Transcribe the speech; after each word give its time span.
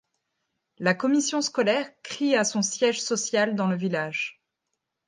La 0.79 0.95
Commission 0.95 1.41
scolaire 1.41 1.87
crie 2.01 2.35
a 2.35 2.43
son 2.43 2.63
siège 2.63 2.99
social 3.03 3.53
dans 3.53 3.67
le 3.67 3.75
village. 3.77 4.41